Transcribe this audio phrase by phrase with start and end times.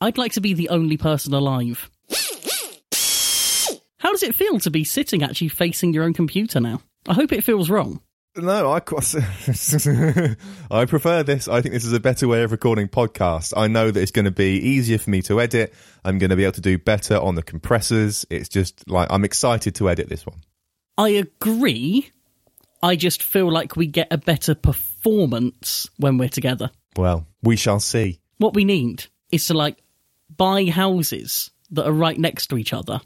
[0.00, 1.90] I'd like to be the only person alive.
[3.98, 6.80] How does it feel to be sitting actually facing your own computer now?
[7.06, 8.00] I hope it feels wrong.
[8.36, 8.76] No, I
[10.70, 11.48] I prefer this.
[11.48, 13.52] I think this is a better way of recording podcasts.
[13.54, 15.74] I know that it's going to be easier for me to edit.
[16.04, 18.24] I'm going to be able to do better on the compressors.
[18.30, 20.40] It's just like I'm excited to edit this one.
[20.96, 22.10] I agree.
[22.82, 26.70] I just feel like we get a better performance when we're together.
[26.96, 28.20] Well, we shall see.
[28.38, 29.76] What we need is to like
[30.36, 33.00] buy houses that are right next to each other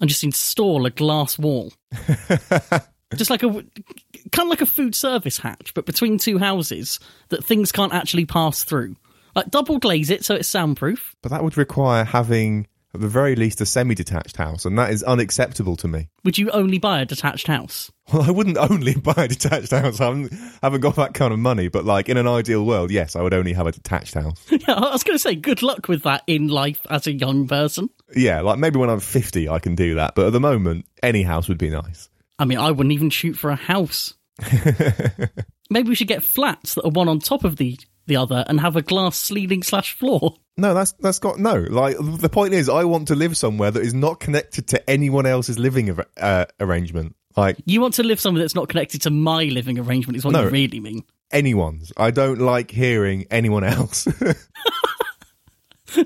[0.00, 1.72] and just install a glass wall.
[3.14, 7.44] just like a kind of like a food service hatch, but between two houses that
[7.44, 8.96] things can't actually pass through.
[9.34, 11.14] Like double glaze it so it's soundproof.
[11.22, 14.90] But that would require having, at the very least, a semi detached house, and that
[14.90, 16.08] is unacceptable to me.
[16.24, 17.90] Would you only buy a detached house?
[18.12, 20.00] Well, I wouldn't only buy a detached house.
[20.00, 20.32] I haven't,
[20.62, 23.34] haven't got that kind of money, but like in an ideal world, yes, I would
[23.34, 24.44] only have a detached house.
[24.50, 27.46] yeah, I was going to say, good luck with that in life as a young
[27.46, 27.90] person.
[28.14, 31.22] Yeah, like maybe when I'm 50, I can do that, but at the moment, any
[31.22, 32.08] house would be nice.
[32.38, 34.14] I mean, I wouldn't even shoot for a house.
[35.70, 38.60] Maybe we should get flats that are one on top of the the other and
[38.60, 40.36] have a glass ceiling slash floor.
[40.58, 41.54] No, that's that's got no.
[41.56, 45.26] Like the point is, I want to live somewhere that is not connected to anyone
[45.26, 47.14] else's living uh, arrangement.
[47.36, 50.32] Like You want to live somewhere that's not connected to my living arrangement, is what
[50.32, 50.44] No.
[50.44, 51.04] you really mean.
[51.30, 51.92] anyone's.
[51.98, 54.08] I don't like hearing anyone else.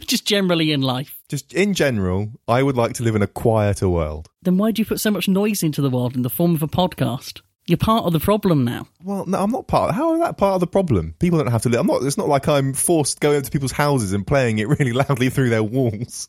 [0.01, 1.17] Just generally in life.
[1.29, 4.29] Just in general, I would like to live in a quieter world.
[4.43, 6.63] Then why do you put so much noise into the world in the form of
[6.63, 7.41] a podcast?
[7.67, 8.89] You're part of the problem now.
[9.05, 9.95] Well, no, I'm not part.
[9.95, 11.15] How How is that part of the problem?
[11.19, 11.81] People don't have to live.
[11.81, 12.03] I'm not.
[12.03, 15.51] It's not like I'm forced going into people's houses and playing it really loudly through
[15.51, 16.29] their walls.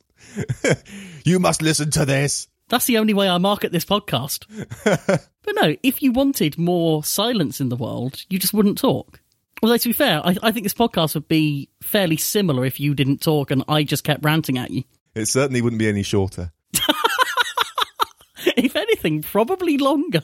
[1.26, 2.48] you must listen to this.
[2.70, 4.46] That's the only way I market this podcast.
[4.86, 9.20] but no, if you wanted more silence in the world, you just wouldn't talk.
[9.64, 12.94] Although, to be fair, I, I think this podcast would be fairly similar if you
[12.94, 14.84] didn't talk and I just kept ranting at you.
[15.16, 16.52] It certainly wouldn't be any shorter.
[18.46, 20.22] if anything, probably longer.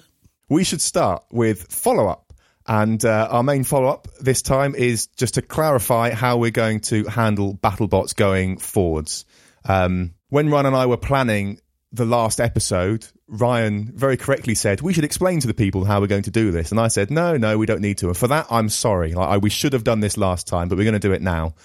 [0.50, 2.34] We should start with follow up.
[2.68, 6.82] And uh, our main follow up this time is just to clarify how we're going
[6.82, 9.26] to handle BattleBots going forwards.
[9.64, 11.60] Um, when Ryan and I were planning
[11.94, 16.08] the last episode, Ryan very correctly said we should explain to the people how we're
[16.08, 18.08] going to do this, and I said no, no, we don't need to.
[18.08, 19.14] And for that, I'm sorry.
[19.14, 21.22] Like, I, we should have done this last time, but we're going to do it
[21.22, 21.56] now.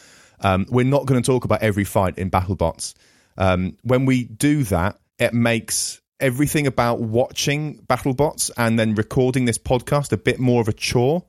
[0.41, 2.95] Um, we're not going to talk about every fight in BattleBots.
[3.39, 9.59] Um, when we do that, it makes everything about watching BattleBots and then recording this
[9.59, 11.25] podcast a bit more of a chore.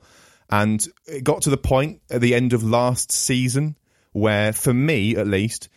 [0.50, 3.76] And it got to the point at the end of last season
[4.12, 5.68] where, for me at least,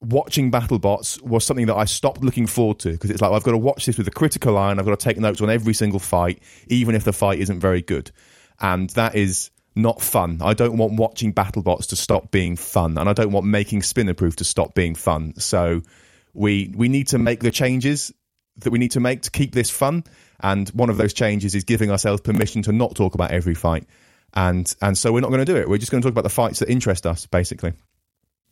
[0.00, 3.52] watching BattleBots was something that I stopped looking forward to because it's like I've got
[3.52, 5.72] to watch this with a critical eye and I've got to take notes on every
[5.72, 8.10] single fight, even if the fight isn't very good.
[8.60, 10.38] And that is not fun.
[10.42, 14.36] I don't want watching BattleBots to stop being fun, and I don't want making Spinnerproof
[14.36, 15.34] to stop being fun.
[15.38, 15.82] So
[16.32, 18.12] we we need to make the changes
[18.58, 20.04] that we need to make to keep this fun.
[20.40, 23.86] And one of those changes is giving ourselves permission to not talk about every fight.
[24.34, 25.68] And and so we're not going to do it.
[25.68, 27.72] We're just going to talk about the fights that interest us, basically.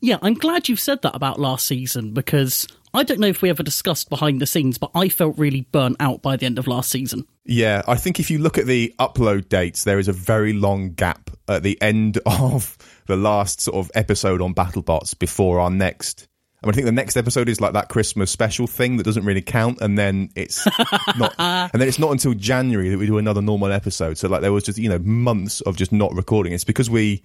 [0.01, 3.51] Yeah, I'm glad you've said that about last season because I don't know if we
[3.51, 6.67] ever discussed behind the scenes, but I felt really burnt out by the end of
[6.67, 7.25] last season.
[7.45, 10.95] Yeah, I think if you look at the upload dates, there is a very long
[10.95, 12.77] gap at the end of
[13.07, 16.29] the last sort of episode on BattleBots before our next.
[16.63, 19.25] I, mean, I think the next episode is like that Christmas special thing that doesn't
[19.25, 20.65] really count, and then it's
[21.19, 24.17] not, and then it's not until January that we do another normal episode.
[24.17, 26.53] So like there was just you know months of just not recording.
[26.53, 27.23] It's because we,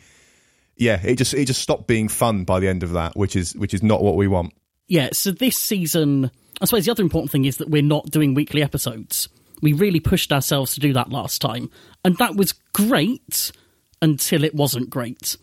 [0.76, 3.56] yeah, it just it just stopped being fun by the end of that, which is
[3.56, 4.54] which is not what we want.
[4.88, 6.32] Yeah, so this season,
[6.62, 9.30] I suppose the other important thing is that we're not doing weekly episodes.
[9.62, 11.70] We really pushed ourselves to do that last time,
[12.04, 13.52] and that was great
[14.02, 15.38] until it wasn't great.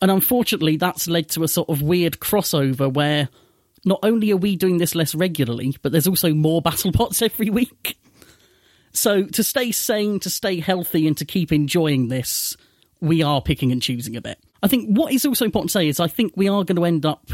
[0.00, 3.28] And unfortunately, that's led to a sort of weird crossover where
[3.84, 7.50] not only are we doing this less regularly, but there's also more battle bots every
[7.50, 7.98] week.
[8.92, 12.56] So to stay sane, to stay healthy, and to keep enjoying this,
[13.00, 14.38] we are picking and choosing a bit.
[14.62, 16.84] I think what is also important to say is I think we are going to
[16.84, 17.30] end up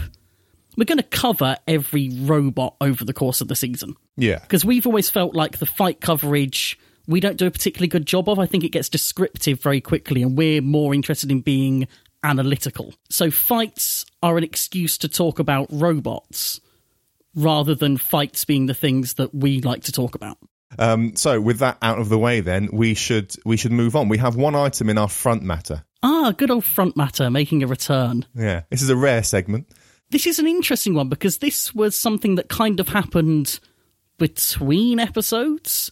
[0.77, 4.87] we're going to cover every robot over the course of the season Yeah, because we've
[4.87, 8.39] always felt like the fight coverage we don't do a particularly good job of.
[8.39, 11.89] I think it gets descriptive very quickly, and we're more interested in being
[12.23, 12.95] analytical.
[13.11, 16.61] So fights are an excuse to talk about robots
[17.35, 20.39] rather than fights being the things that we like to talk about.
[20.79, 24.09] Um, so with that out of the way, then we should we should move on.
[24.09, 25.85] We have one item in our front matter.
[26.03, 28.27] Ah, good old front matter making a return.
[28.35, 29.69] Yeah, this is a rare segment.
[30.11, 33.61] This is an interesting one because this was something that kind of happened
[34.19, 35.91] between episodes.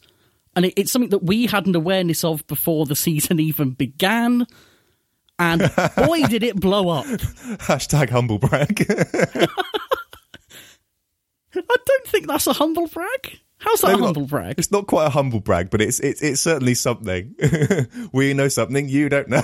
[0.56, 4.46] And it, it's something that we had an awareness of before the season even began.
[5.40, 5.62] And
[5.96, 7.06] boy, did it blow up.
[7.06, 8.86] Hashtag humble brag.
[11.54, 13.40] I don't think that's a humble brag.
[13.58, 14.06] How's that Maybe a not.
[14.14, 14.54] humble brag?
[14.58, 17.34] it's not quite a humble brag, but it's it's it's certainly something.
[18.12, 19.40] we know something you don't know.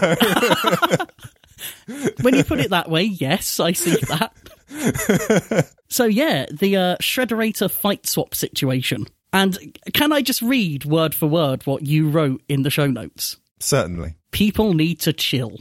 [2.21, 5.73] When you put it that way, yes, I see that.
[5.89, 9.07] so yeah, the uh, Shredderator fight swap situation.
[9.33, 13.39] And can I just read word for word what you wrote in the show notes?
[13.59, 14.15] certainly.
[14.33, 15.59] People need to chill.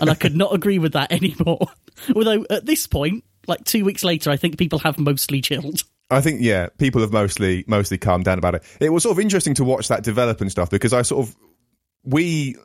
[0.00, 1.66] And I could not agree with that anymore.
[2.14, 5.82] Although at this point, like two weeks later, I think people have mostly chilled.
[6.10, 8.62] I think yeah, people have mostly mostly calmed down about it.
[8.80, 11.36] It was sort of interesting to watch that develop and stuff because I sort of
[12.04, 12.56] we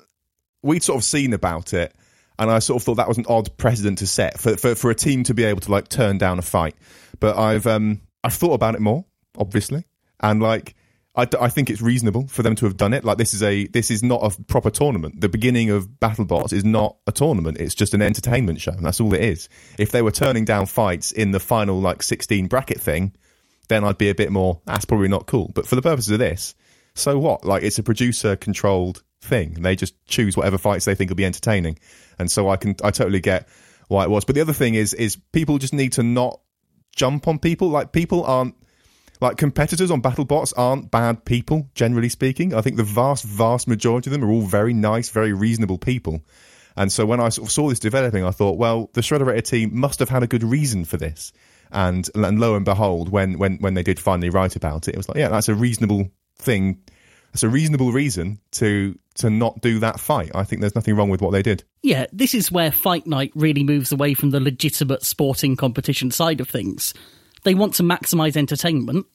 [0.62, 1.96] we'd sort of seen about it,
[2.38, 4.92] and I sort of thought that was an odd precedent to set for for, for
[4.92, 6.76] a team to be able to like turn down a fight.
[7.20, 9.06] But I've um I've thought about it more,
[9.38, 9.86] obviously,
[10.20, 10.76] and like.
[11.16, 13.04] I, I think it's reasonable for them to have done it.
[13.04, 15.22] Like this is a this is not a proper tournament.
[15.22, 17.58] The beginning of BattleBots is not a tournament.
[17.60, 18.76] It's just an entertainment show.
[18.80, 19.50] That's all it is.
[19.78, 23.16] If they were turning down fights in the final like sixteen bracket thing,
[23.68, 25.52] then I'd be a bit more, that's probably not cool.
[25.54, 26.56] But for the purposes of this,
[26.96, 27.46] so what?
[27.46, 29.54] Like, it's a producer controlled thing.
[29.54, 31.78] They just choose whatever fights they think will be entertaining.
[32.18, 33.48] And so I can, I totally get
[33.88, 34.26] why it was.
[34.26, 36.40] But the other thing is, is people just need to not
[36.96, 37.70] jump on people.
[37.70, 38.56] Like, people aren't,
[39.22, 42.54] like, competitors on BattleBots aren't bad people, generally speaking.
[42.54, 46.22] I think the vast, vast majority of them are all very nice, very reasonable people.
[46.78, 49.78] And so when I sort of saw this developing, I thought, well, the Shredderator team
[49.78, 51.34] must have had a good reason for this.
[51.72, 54.98] And and lo and behold, when when when they did finally write about it, it
[54.98, 56.82] was like, yeah, that's a reasonable thing.
[57.32, 60.32] That's a reasonable reason to to not do that fight.
[60.34, 61.64] I think there's nothing wrong with what they did.
[61.84, 66.40] Yeah, this is where Fight Night really moves away from the legitimate sporting competition side
[66.40, 66.94] of things.
[67.44, 69.06] They want to maximise entertainment,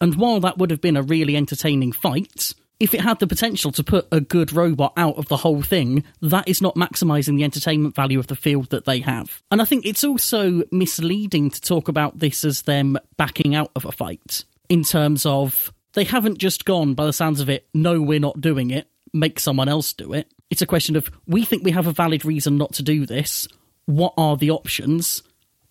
[0.00, 3.70] and while that would have been a really entertaining fight, if it had the potential
[3.70, 7.44] to put a good robot out of the whole thing, that is not maximising the
[7.44, 9.40] entertainment value of the field that they have.
[9.52, 13.84] And I think it's also misleading to talk about this as them backing out of
[13.84, 18.02] a fight, in terms of they haven't just gone, by the sounds of it, no,
[18.02, 20.26] we're not doing it, make someone else do it.
[20.50, 23.46] It's a question of, we think we have a valid reason not to do this.
[23.86, 25.22] What are the options?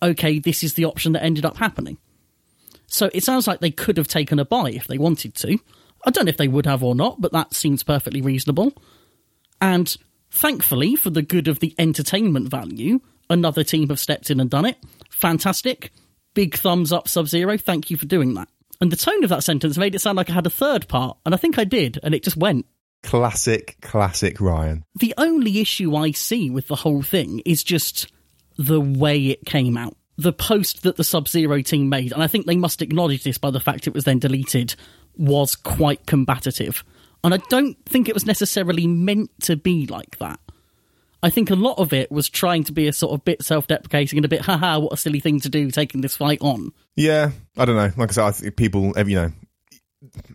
[0.02, 1.98] Okay, this is the option that ended up happening.
[2.86, 5.58] So it sounds like they could have taken a buy if they wanted to.
[6.04, 8.72] I don't know if they would have or not, but that seems perfectly reasonable.
[9.60, 9.96] And
[10.30, 13.00] thankfully, for the good of the entertainment value,
[13.30, 14.76] another team have stepped in and done it.
[15.10, 15.92] Fantastic.
[16.34, 17.56] Big thumbs up, Sub Zero.
[17.56, 18.48] Thank you for doing that.
[18.80, 21.16] And the tone of that sentence made it sound like I had a third part,
[21.24, 22.66] and I think I did, and it just went.
[23.04, 24.84] Classic, classic Ryan.
[24.96, 28.10] The only issue I see with the whole thing is just
[28.56, 29.96] the way it came out.
[30.18, 33.38] The post that the Sub Zero team made, and I think they must acknowledge this
[33.38, 34.74] by the fact it was then deleted,
[35.16, 36.84] was quite combative.
[37.24, 40.40] And I don't think it was necessarily meant to be like that.
[41.22, 43.68] I think a lot of it was trying to be a sort of bit self
[43.68, 46.72] deprecating and a bit, haha, what a silly thing to do taking this fight on.
[46.96, 47.92] Yeah, I don't know.
[47.96, 49.32] Like I said, I think people, you know,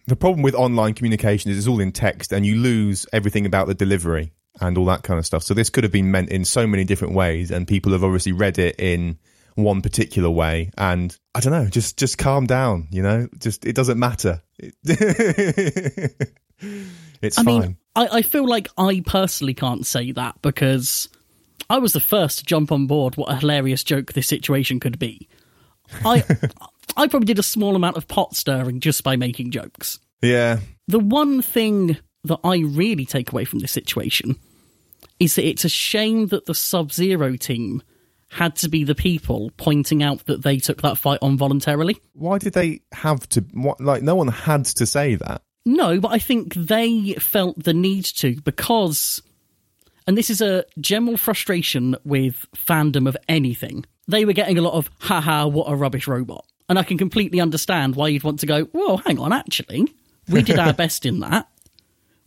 [0.08, 3.68] the problem with online communication is it's all in text and you lose everything about
[3.68, 5.44] the delivery and all that kind of stuff.
[5.44, 8.32] So this could have been meant in so many different ways and people have obviously
[8.32, 9.18] read it in
[9.56, 13.28] one particular way and I don't know, just just calm down, you know?
[13.38, 14.42] Just it doesn't matter.
[14.60, 16.18] it's
[17.38, 17.46] I fine.
[17.46, 21.10] mean, I, I feel like I personally can't say that because
[21.70, 25.00] I was the first to jump on board what a hilarious joke this situation could
[25.00, 25.28] be.
[26.06, 26.24] I
[26.98, 30.00] I probably did a small amount of pot stirring just by making jokes.
[30.22, 30.60] yeah.
[30.88, 34.38] The one thing that I really take away from this situation
[35.20, 37.82] is that it's a shame that the Sub Zero team
[38.30, 41.98] had to be the people pointing out that they took that fight on voluntarily.
[42.14, 45.42] Why did they have to what like no one had to say that?
[45.66, 49.22] No, but I think they felt the need to because,
[50.08, 53.86] and this is a general frustration with fandom of anything.
[54.08, 56.46] They were getting a lot of, haha, what a rubbish robot.
[56.70, 59.94] And I can completely understand why you'd want to go, whoa, hang on, actually,
[60.30, 61.50] we did our best in that.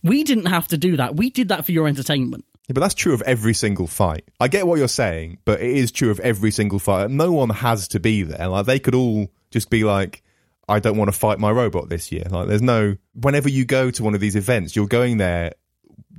[0.02, 1.16] We didn't have to do that.
[1.16, 2.44] We did that for your entertainment.
[2.70, 4.28] Yeah, but that's true of every single fight.
[4.38, 7.10] I get what you're saying, but it is true of every single fight.
[7.10, 8.46] No one has to be there.
[8.46, 10.22] Like they could all just be like,
[10.68, 12.22] I don't want to fight my robot this year.
[12.30, 15.54] Like there's no whenever you go to one of these events, you're going there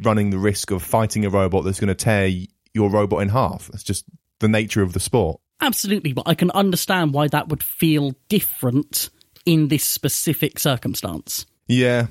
[0.04, 2.30] running the risk of fighting a robot that's going to tear
[2.74, 3.70] your robot in half.
[3.70, 4.04] That's just
[4.40, 5.40] the nature of the sport.
[5.62, 9.10] Absolutely, but I can understand why that would feel different
[9.46, 11.46] in this specific circumstance.
[11.70, 12.08] Yeah,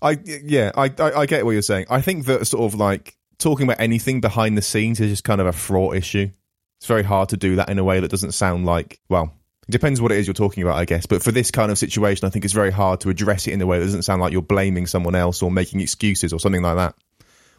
[0.00, 1.86] I yeah I, I I get what you're saying.
[1.90, 5.40] I think that sort of like talking about anything behind the scenes is just kind
[5.40, 6.30] of a fraught issue.
[6.78, 9.34] It's very hard to do that in a way that doesn't sound like well.
[9.68, 11.06] It depends what it is you're talking about, I guess.
[11.06, 13.62] But for this kind of situation, I think it's very hard to address it in
[13.62, 16.62] a way that doesn't sound like you're blaming someone else or making excuses or something
[16.62, 16.94] like that.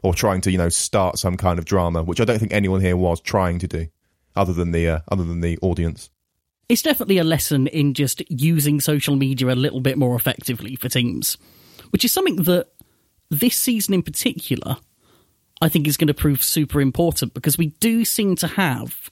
[0.04, 2.82] or trying to, you know, start some kind of drama, which I don't think anyone
[2.82, 3.88] here was trying to do,
[4.36, 6.12] other than the uh, other than the audience.
[6.70, 10.90] It's definitely a lesson in just using social media a little bit more effectively for
[10.90, 11.38] teams,
[11.90, 12.68] which is something that
[13.30, 14.78] this season in particular,
[15.64, 19.10] I think is going to prove super important because we do seem to have,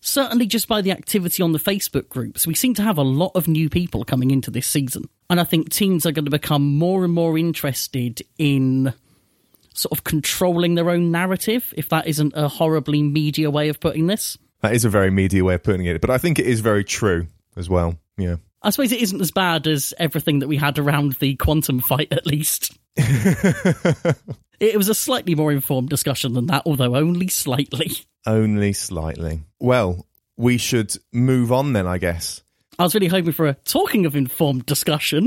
[0.00, 3.32] certainly just by the activity on the Facebook groups, we seem to have a lot
[3.34, 5.10] of new people coming into this season.
[5.28, 8.94] And I think teams are going to become more and more interested in
[9.74, 14.06] sort of controlling their own narrative, if that isn't a horribly media way of putting
[14.06, 14.38] this.
[14.62, 16.82] That is a very media way of putting it, but I think it is very
[16.82, 17.26] true
[17.56, 17.96] as well.
[18.16, 18.36] Yeah.
[18.62, 22.08] I suppose it isn't as bad as everything that we had around the quantum fight,
[22.12, 22.76] at least.
[22.96, 27.92] it was a slightly more informed discussion than that, although only slightly.
[28.26, 29.44] Only slightly.
[29.58, 32.42] Well, we should move on then, I guess.
[32.78, 35.18] I was really hoping for a talking of informed discussion.